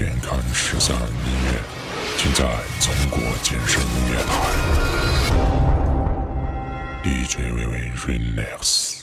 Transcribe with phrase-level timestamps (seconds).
[0.00, 1.04] 健康十三音
[1.44, 1.60] 乐，
[2.16, 2.42] 尽在
[2.80, 4.32] 中国健身音乐台。
[7.02, 8.99] DJ 微微 Relax。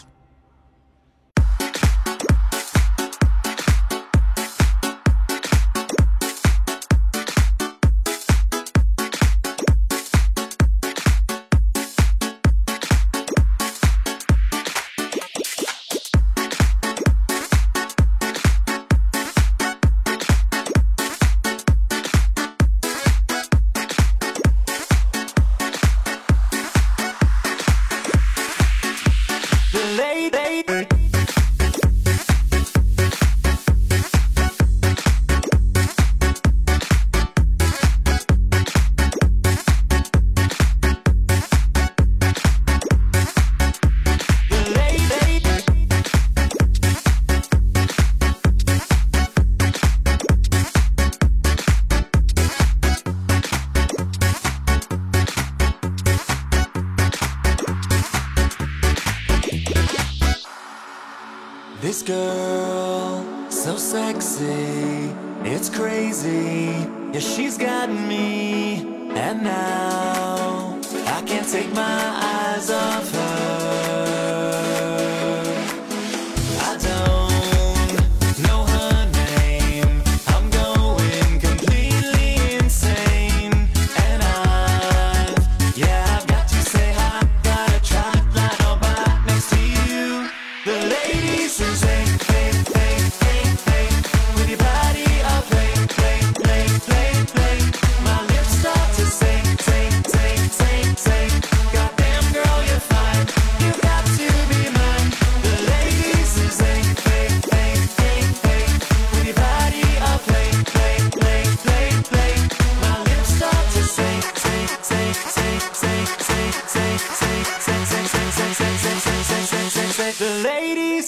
[61.80, 65.14] This girl, so sexy,
[65.44, 66.90] it's crazy.
[67.14, 68.78] Yeah, she's got me,
[69.12, 73.97] and now I can't take my eyes off her.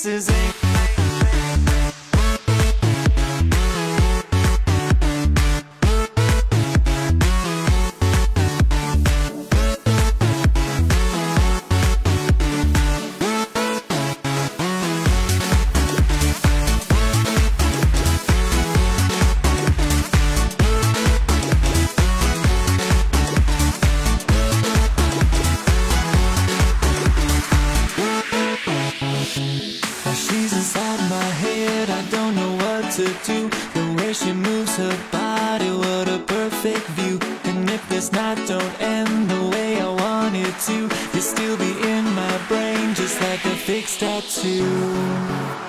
[0.01, 0.78] kisses
[32.99, 37.17] The way she moves her body, what a perfect view.
[37.45, 40.73] And if this night don't end the way I want it to
[41.13, 45.68] You'll still be in my brain just like a fixed tattoo.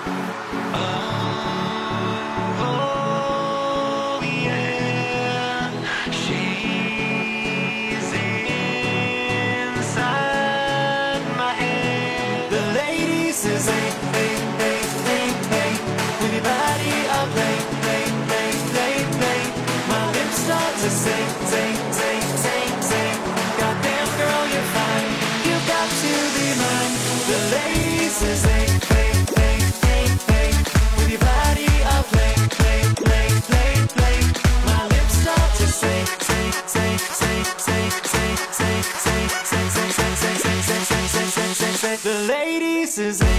[43.00, 43.29] is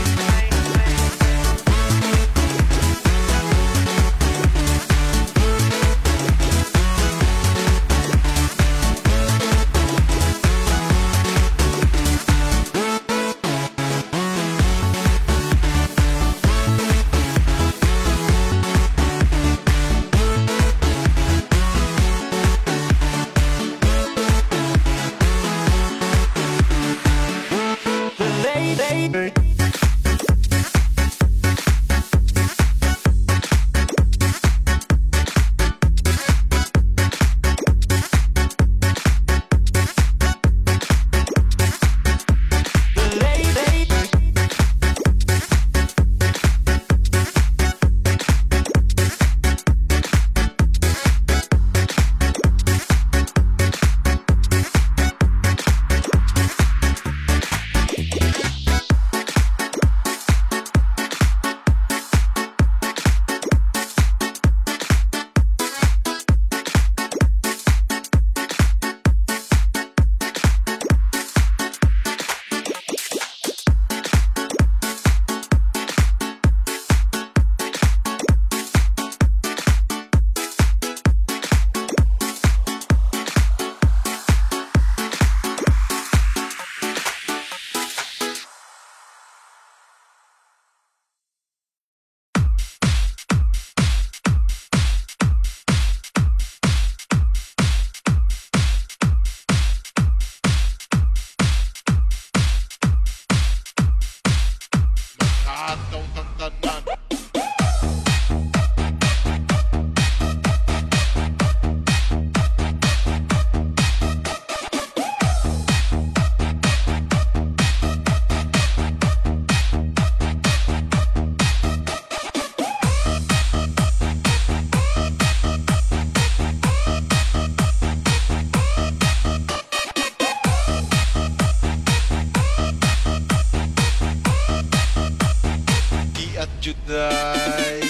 [136.65, 137.80] you die.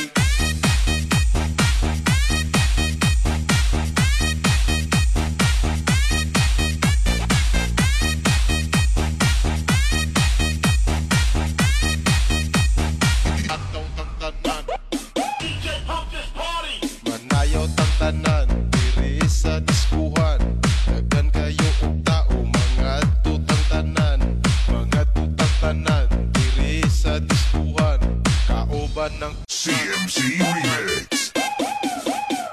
[29.21, 31.29] ng CMC Remix.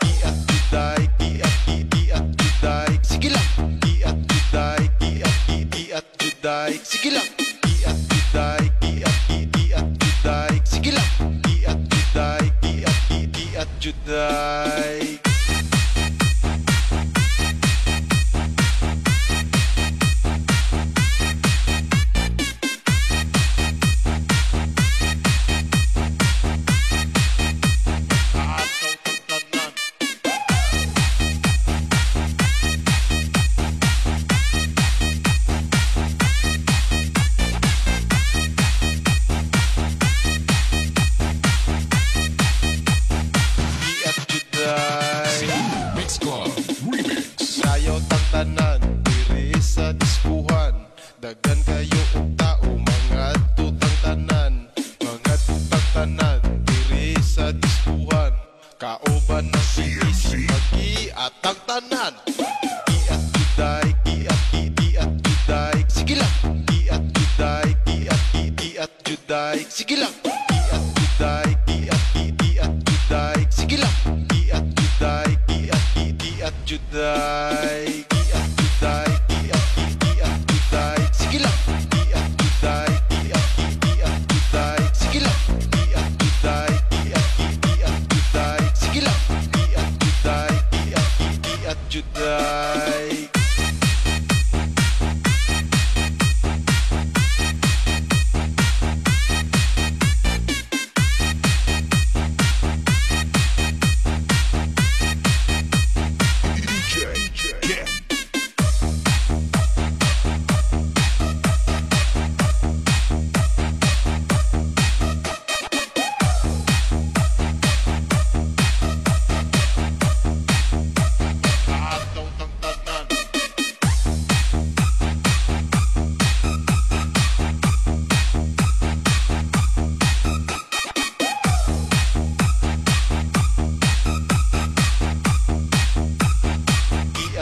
[0.04, 1.56] Iat tiday, iat
[1.96, 2.92] iat tiday.
[3.00, 3.48] Sige lang.
[3.88, 5.36] Iat tiday, iat
[5.72, 6.72] iat tiday.
[6.84, 7.28] Sige lang.
[7.64, 10.54] Iat tiday, iat iat tiday.
[10.68, 11.08] Sige lang.
[11.48, 15.37] Iat tiday, iat iat tiday.
[51.18, 54.70] Dagan kayo og tao mga tutang tanan
[55.02, 58.30] Mga tutang diri sa diskuhan.
[58.78, 62.14] Kauban na sinis mag-iatang tanan.
[65.90, 66.34] Sige lang.
[66.70, 67.66] Iat juday,
[67.98, 68.92] iat
[69.74, 70.27] Sige lang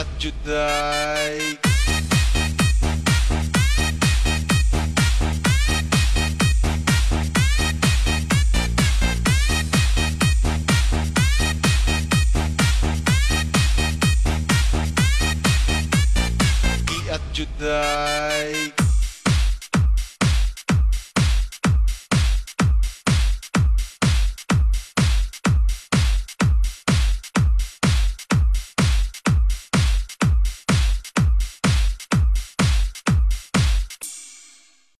[0.07, 1.67] what Judai.
[18.47, 18.86] like.